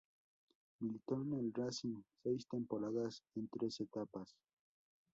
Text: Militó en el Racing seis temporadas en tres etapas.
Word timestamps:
Militó 0.79 1.21
en 1.21 1.31
el 1.33 1.53
Racing 1.53 2.01
seis 2.23 2.47
temporadas 2.47 3.21
en 3.35 3.47
tres 3.49 3.81
etapas. 3.81 4.35